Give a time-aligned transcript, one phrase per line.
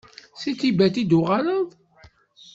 [0.41, 1.67] Seg Tibet i d-tuɣaleḍ?